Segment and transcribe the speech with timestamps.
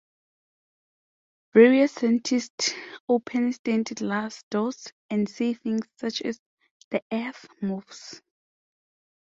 [1.53, 2.71] Various scientists
[3.07, 6.39] open stained glass doors and say things such as,
[6.89, 8.19] The Earth moves.